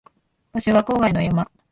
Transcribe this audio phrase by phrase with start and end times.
[0.51, 1.47] 場所は郊外の山